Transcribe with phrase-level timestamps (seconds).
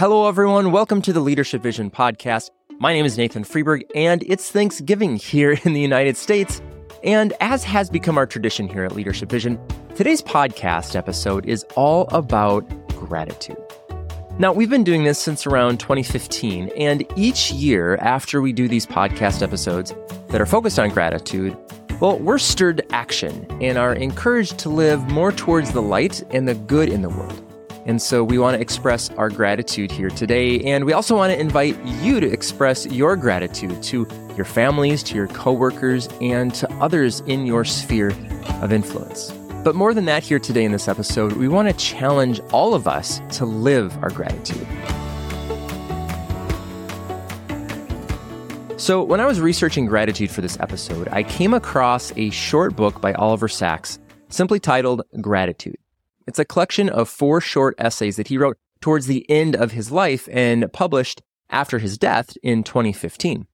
[0.00, 0.72] Hello, everyone.
[0.72, 2.48] Welcome to the Leadership Vision podcast.
[2.78, 6.62] My name is Nathan Freeburg, and it's Thanksgiving here in the United States.
[7.04, 9.60] And as has become our tradition here at Leadership Vision,
[9.94, 12.66] today's podcast episode is all about
[12.96, 13.58] gratitude.
[14.38, 18.86] Now, we've been doing this since around 2015, and each year after we do these
[18.86, 19.92] podcast episodes
[20.28, 21.54] that are focused on gratitude,
[22.00, 26.48] well, we're stirred to action and are encouraged to live more towards the light and
[26.48, 27.49] the good in the world.
[27.86, 30.60] And so we want to express our gratitude here today.
[30.60, 35.14] And we also want to invite you to express your gratitude to your families, to
[35.14, 38.12] your coworkers, and to others in your sphere
[38.62, 39.32] of influence.
[39.64, 42.88] But more than that, here today in this episode, we want to challenge all of
[42.88, 44.66] us to live our gratitude.
[48.80, 53.02] So, when I was researching gratitude for this episode, I came across a short book
[53.02, 53.98] by Oliver Sacks
[54.30, 55.76] simply titled Gratitude.
[56.30, 59.90] It's a collection of four short essays that he wrote towards the end of his
[59.90, 63.48] life and published after his death in 2015.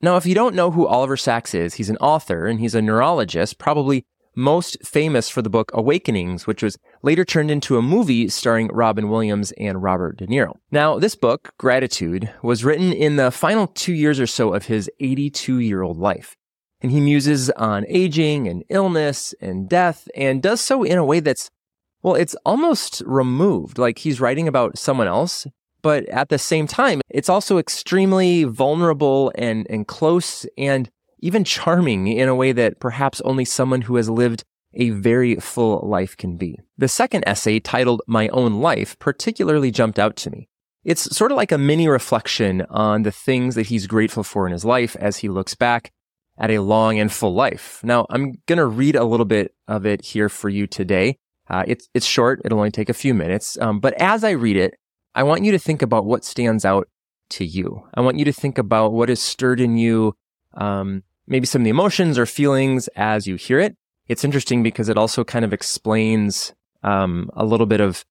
[0.00, 2.80] Now, if you don't know who Oliver Sacks is, he's an author and he's a
[2.80, 8.30] neurologist, probably most famous for the book Awakenings, which was later turned into a movie
[8.30, 10.56] starring Robin Williams and Robert De Niro.
[10.70, 14.90] Now, this book, Gratitude, was written in the final two years or so of his
[15.00, 16.34] 82 year old life.
[16.80, 21.20] And he muses on aging and illness and death and does so in a way
[21.20, 21.50] that's,
[22.02, 23.78] well, it's almost removed.
[23.78, 25.46] Like he's writing about someone else,
[25.82, 32.08] but at the same time, it's also extremely vulnerable and, and close and even charming
[32.08, 34.42] in a way that perhaps only someone who has lived
[34.74, 36.58] a very full life can be.
[36.78, 40.48] The second essay, titled My Own Life, particularly jumped out to me.
[40.84, 44.52] It's sort of like a mini reflection on the things that he's grateful for in
[44.52, 45.92] his life as he looks back
[46.38, 47.80] at a long and full life.
[47.84, 51.18] Now, I'm going to read a little bit of it here for you today.
[51.52, 52.40] Uh, it's, it's short.
[52.44, 53.58] It'll only take a few minutes.
[53.60, 54.74] Um, but as I read it,
[55.14, 56.88] I want you to think about what stands out
[57.30, 57.86] to you.
[57.94, 60.14] I want you to think about what is stirred in you,
[60.54, 63.76] um, maybe some of the emotions or feelings as you hear it.
[64.08, 68.04] It's interesting because it also kind of explains um, a little bit of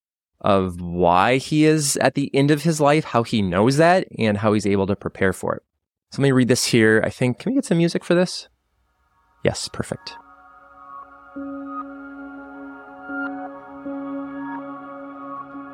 [0.44, 4.38] of why he is at the end of his life, how he knows that, and
[4.38, 5.63] how he's able to prepare for it.
[6.12, 7.00] So let me read this here.
[7.06, 8.50] I think can we get some music for this?
[9.44, 10.16] Yes, perfect.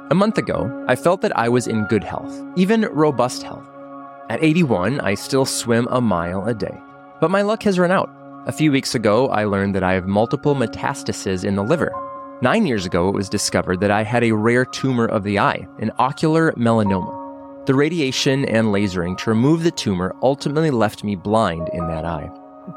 [0.10, 3.68] A month ago, I felt that I was in good health, even robust health.
[4.30, 6.80] At 81, I still swim a mile a day.
[7.20, 8.10] But my luck has run out.
[8.46, 11.92] A few weeks ago, I learned that I have multiple metastases in the liver.
[12.42, 15.68] Nine years ago, it was discovered that I had a rare tumor of the eye,
[15.80, 17.66] an ocular melanoma.
[17.66, 22.32] The radiation and lasering to remove the tumor ultimately left me blind in that eye.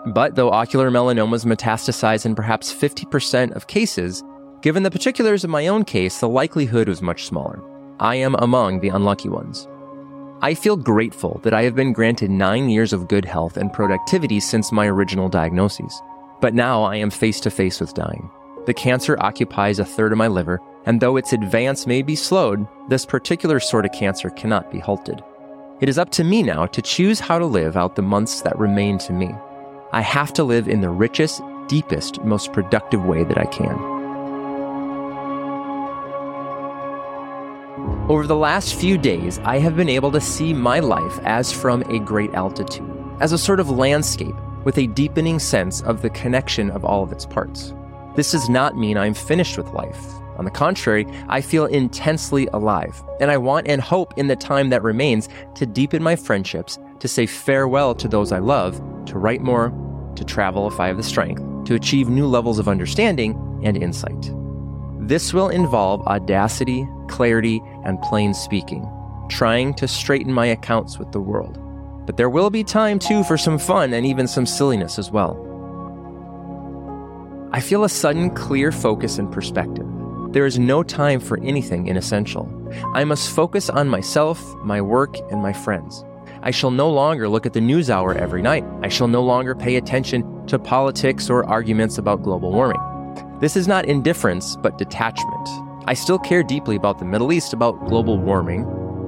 [0.07, 4.25] But though ocular melanomas metastasize in perhaps 50% of cases,
[4.63, 7.63] given the particulars of my own case, the likelihood was much smaller.
[7.99, 9.69] I am among the unlucky ones.
[10.43, 14.41] I feel grateful that I have been granted nine years of good health and productivity
[14.41, 16.01] since my original diagnoses.
[16.41, 18.31] But now I am face to face with dying.
[18.65, 22.67] The cancer occupies a third of my liver, and though its advance may be slowed,
[22.89, 25.23] this particular sort of cancer cannot be halted.
[25.81, 28.59] It is up to me now to choose how to live out the months that
[28.59, 29.35] remain to me.
[29.93, 33.90] I have to live in the richest, deepest, most productive way that I can.
[38.11, 41.83] Over the last few days, I have been able to see my life as from
[41.83, 42.91] a great altitude,
[43.21, 44.35] as a sort of landscape
[44.65, 47.73] with a deepening sense of the connection of all of its parts.
[48.17, 50.05] This does not mean I'm finished with life.
[50.39, 54.71] On the contrary, I feel intensely alive, and I want and hope in the time
[54.71, 59.41] that remains to deepen my friendships, to say farewell to those I love, to write
[59.41, 59.73] more,
[60.17, 64.33] to travel if I have the strength, to achieve new levels of understanding and insight.
[65.01, 68.87] This will involve audacity, clarity, and plain speaking,
[69.31, 71.59] trying to straighten my accounts with the world.
[72.05, 75.47] But there will be time too for some fun and even some silliness as well.
[77.51, 79.87] I feel a sudden clear focus and perspective.
[80.33, 82.47] There is no time for anything inessential.
[82.95, 86.05] I must focus on myself, my work, and my friends.
[86.43, 88.65] I shall no longer look at the news hour every night.
[88.83, 92.90] I shall no longer pay attention to politics or arguments about global warming.
[93.41, 95.49] This is not indifference, but detachment.
[95.87, 98.65] I still care deeply about the Middle East, about global warming,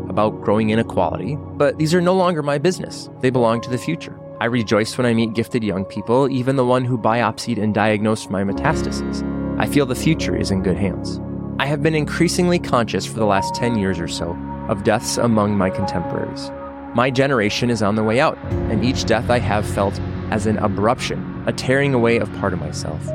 [0.09, 3.11] about growing inequality, but these are no longer my business.
[3.21, 4.19] They belong to the future.
[4.41, 8.31] I rejoice when I meet gifted young people, even the one who biopsied and diagnosed
[8.31, 9.23] my metastases.
[9.61, 11.21] I feel the future is in good hands.
[11.59, 14.31] I have been increasingly conscious for the last 10 years or so
[14.69, 16.51] of deaths among my contemporaries.
[16.95, 18.39] My generation is on the way out,
[18.71, 20.01] and each death I have felt
[20.31, 23.07] as an abruption, a tearing away of part of myself.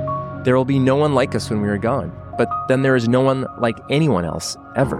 [0.47, 3.09] There will be no one like us when we are gone, but then there is
[3.09, 4.95] no one like anyone else ever.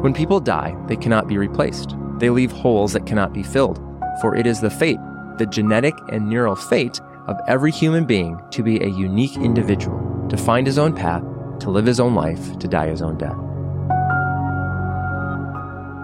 [0.00, 1.94] When people die, they cannot be replaced.
[2.18, 3.78] They leave holes that cannot be filled,
[4.20, 4.98] for it is the fate,
[5.38, 10.36] the genetic and neural fate of every human being to be a unique individual, to
[10.36, 11.22] find his own path,
[11.60, 13.38] to live his own life, to die his own death.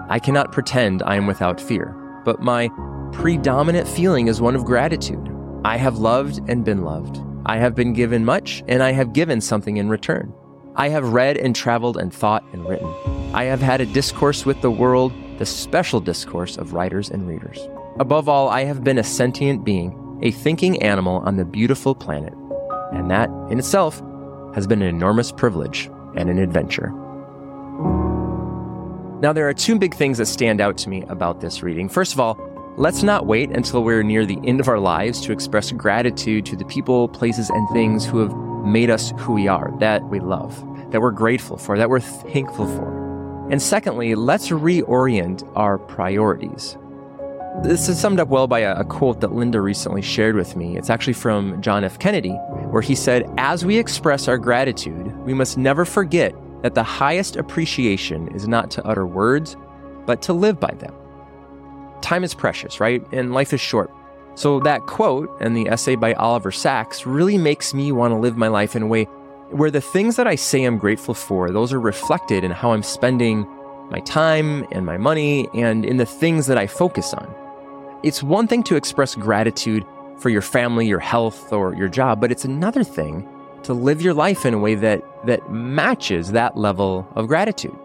[0.09, 2.69] I cannot pretend I am without fear, but my
[3.11, 5.27] predominant feeling is one of gratitude.
[5.65, 7.21] I have loved and been loved.
[7.45, 10.33] I have been given much, and I have given something in return.
[10.75, 12.93] I have read and traveled and thought and written.
[13.33, 17.59] I have had a discourse with the world, the special discourse of writers and readers.
[17.99, 22.33] Above all, I have been a sentient being, a thinking animal on the beautiful planet.
[22.93, 24.01] And that, in itself,
[24.53, 26.89] has been an enormous privilege and an adventure.
[29.21, 31.89] Now, there are two big things that stand out to me about this reading.
[31.89, 32.35] First of all,
[32.77, 36.55] let's not wait until we're near the end of our lives to express gratitude to
[36.55, 38.35] the people, places, and things who have
[38.65, 40.55] made us who we are, that we love,
[40.91, 43.47] that we're grateful for, that we're thankful for.
[43.51, 46.77] And secondly, let's reorient our priorities.
[47.63, 50.77] This is summed up well by a, quote that Linda recently shared with me.
[50.77, 51.99] It's actually from John F.
[51.99, 52.31] Kennedy,
[52.69, 56.33] where he said, As we express our gratitude, we must never forget
[56.63, 59.57] that the highest appreciation is not to utter words,
[60.05, 60.93] but to live by them.
[62.01, 63.05] Time is precious, right?
[63.11, 63.91] And life is short.
[64.35, 68.37] So, that quote and the essay by Oliver Sacks really makes me want to live
[68.37, 69.07] my life in a way
[69.51, 72.83] where the things that I say I'm grateful for, those are reflected in how I'm
[72.83, 73.45] spending
[73.89, 77.35] my time and my money and in the things that I focus on.
[78.03, 79.85] It's one thing to express gratitude
[80.17, 83.27] for your family, your health, or your job, but it's another thing
[83.63, 87.77] to live your life in a way that, that matches that level of gratitude.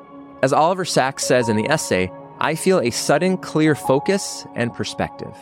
[0.42, 5.34] As Oliver Sacks says in the essay, I feel a sudden clear focus and perspective.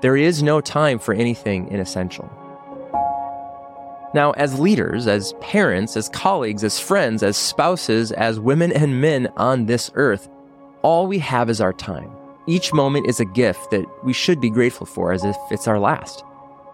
[0.00, 2.28] There is no time for anything inessential.
[4.14, 9.32] Now, as leaders, as parents, as colleagues, as friends, as spouses, as women and men
[9.36, 10.28] on this earth,
[10.82, 12.10] all we have is our time.
[12.48, 15.78] Each moment is a gift that we should be grateful for as if it's our
[15.78, 16.24] last.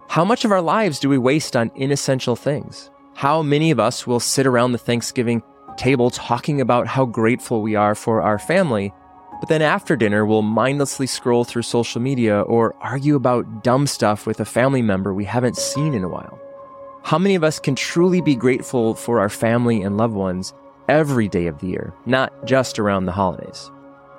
[0.09, 2.91] How much of our lives do we waste on inessential things?
[3.15, 5.43] How many of us will sit around the Thanksgiving
[5.77, 8.93] table talking about how grateful we are for our family
[9.41, 14.27] but then after dinner, we'll mindlessly scroll through social media or argue about dumb stuff
[14.27, 16.41] with a family member we haven't seen in a while.
[17.05, 20.53] How many of us can truly be grateful for our family and loved ones
[20.89, 23.71] every day of the year, not just around the holidays?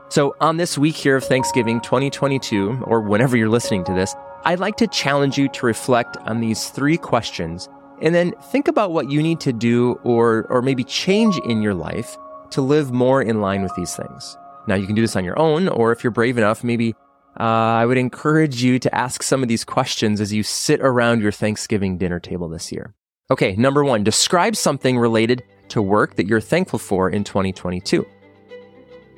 [0.09, 4.59] So, on this week here of Thanksgiving 2022, or whenever you're listening to this, I'd
[4.59, 7.69] like to challenge you to reflect on these three questions
[8.01, 11.73] and then think about what you need to do or, or maybe change in your
[11.73, 12.17] life
[12.51, 14.37] to live more in line with these things.
[14.69, 16.93] Now, you can do this on your own, or if you're brave enough, maybe
[17.39, 21.23] uh, I would encourage you to ask some of these questions as you sit around
[21.23, 22.93] your Thanksgiving dinner table this year.
[23.31, 28.05] Okay, number one, describe something related to work that you're thankful for in 2022.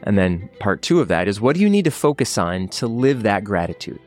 [0.03, 2.87] And then part two of that is what do you need to focus on to
[2.87, 3.99] live that gratitude?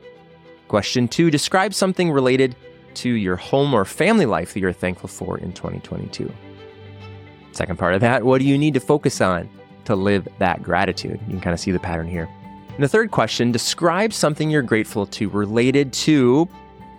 [0.67, 2.55] Question two, describe something related
[2.95, 6.33] to your home or family life that you're thankful for in 2022.
[7.51, 9.47] Second part of that, what do you need to focus on
[9.85, 11.19] to live that gratitude.
[11.25, 12.29] You can kind of see the pattern here.
[12.75, 16.49] And the third question describe something you're grateful to related to,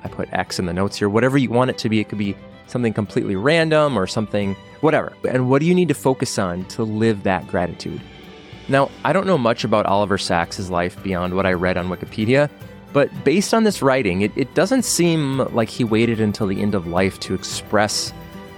[0.03, 2.01] I put X in the notes here, whatever you want it to be.
[2.01, 2.37] It could be
[2.67, 5.13] something completely random or something, whatever.
[5.29, 8.01] And what do you need to focus on to live that gratitude?
[8.69, 12.51] Now, I don't know much about Oliver Sacks' life beyond what I read on Wikipedia,
[12.93, 16.75] but based on this writing, it, it doesn't seem like he waited until the end
[16.75, 18.13] of life to express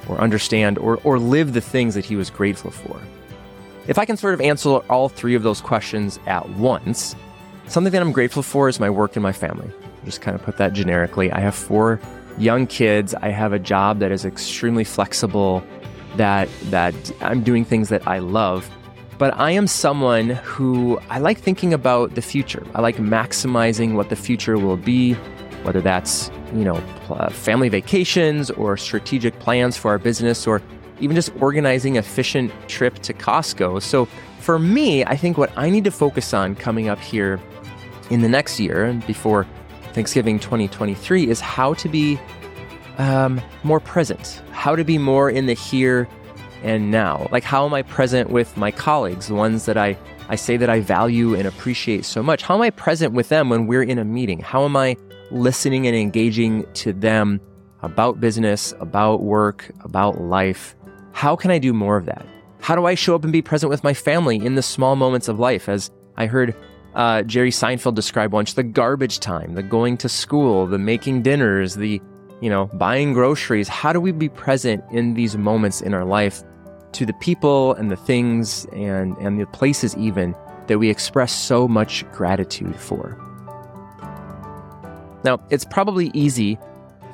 [0.09, 3.01] or understand or, or live the things that he was grateful for.
[3.89, 7.17] If I can sort of answer all three of those questions at once,
[7.69, 9.71] something that I'm grateful for is my work and my family.
[10.05, 11.33] Just kind of put that generically.
[11.33, 11.99] I have four
[12.37, 13.15] young kids.
[13.15, 15.65] I have a job that is extremely flexible,
[16.17, 18.71] that that I'm doing things that I love.
[19.17, 22.67] But I am someone who I like thinking about the future.
[22.75, 25.15] I like maximizing what the future will be,
[25.63, 26.77] whether that's, you know,
[27.31, 30.61] family vacations or strategic plans for our business or
[31.01, 33.83] even just organizing efficient trip to Costco.
[33.83, 34.07] So
[34.41, 37.41] for me, I think what I need to focus on coming up here
[38.11, 39.47] in the next year and before
[39.93, 42.19] Thanksgiving 2023 is how to be
[42.99, 46.09] um, more present, how to be more in the here
[46.63, 47.29] and now.
[47.31, 49.97] Like, how am I present with my colleagues, the ones that I,
[50.29, 52.43] I say that I value and appreciate so much?
[52.43, 54.41] How am I present with them when we're in a meeting?
[54.41, 54.97] How am I
[55.31, 57.41] listening and engaging to them
[57.83, 60.75] about business, about work, about life?
[61.19, 62.25] How can I do more of that?
[62.61, 65.27] How do I show up and be present with my family in the small moments
[65.27, 65.69] of life?
[65.69, 66.55] As I heard
[66.95, 71.75] uh, Jerry Seinfeld describe once the garbage time, the going to school, the making dinners,
[71.75, 72.01] the
[72.41, 73.67] you know, buying groceries.
[73.67, 76.45] How do we be present in these moments in our life
[76.93, 80.37] to the people and the things and, and the places even
[80.69, 83.19] that we express so much gratitude for.
[85.25, 86.61] Now, it's probably easy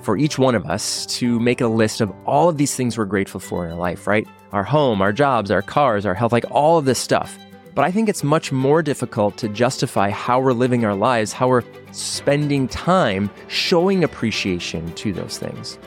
[0.04, 3.06] for each one of us to make a list of all of these things we're
[3.06, 4.28] grateful for in our life, right?
[4.52, 7.38] Our home, our jobs, our cars, our health, like all of this stuff.
[7.74, 11.48] But I think it's much more difficult to justify how we're living our lives, how
[11.48, 15.78] we're spending time showing appreciation to those things.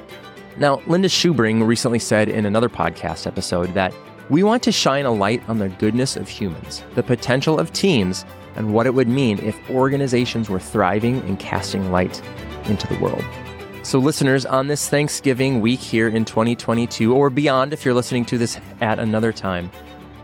[0.57, 3.93] Now, Linda Schubring recently said in another podcast episode that
[4.29, 8.25] we want to shine a light on the goodness of humans, the potential of teams,
[8.55, 12.21] and what it would mean if organizations were thriving and casting light
[12.65, 13.24] into the world.
[13.88, 18.38] So, listeners, on this Thanksgiving week here in 2022 or beyond, if you're listening to
[18.38, 19.72] this at another time,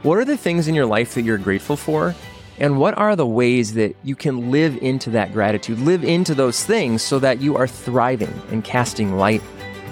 [0.01, 2.13] what are the things in your life that you're grateful for?
[2.60, 6.62] And what are the ways that you can live into that gratitude, live into those
[6.65, 9.41] things so that you are thriving and casting light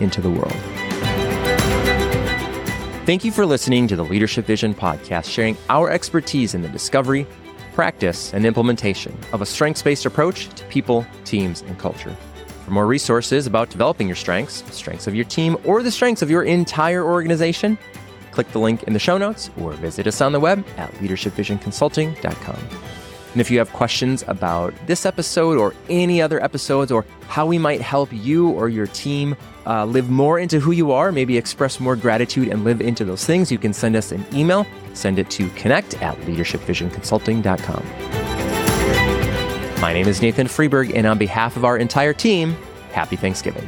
[0.02, 0.52] into the world?
[3.06, 7.26] Thank you for listening to the Leadership Vision podcast, sharing our expertise in the discovery,
[7.72, 12.14] practice, and implementation of a strengths based approach to people, teams, and culture.
[12.72, 16.32] For more resources about developing your strengths, strengths of your team, or the strengths of
[16.32, 17.78] your entire organization,
[18.32, 22.56] click the link in the show notes or visit us on the web at leadershipvisionconsulting.com.
[23.34, 27.58] And if you have questions about this episode or any other episodes or how we
[27.58, 29.36] might help you or your team
[29.68, 33.26] uh, live more into who you are, maybe express more gratitude and live into those
[33.26, 34.66] things, you can send us an email.
[34.94, 38.21] Send it to connect at leadershipvisionconsulting.com.
[39.82, 42.56] My name is Nathan Freeburg, and on behalf of our entire team,
[42.92, 43.68] happy Thanksgiving.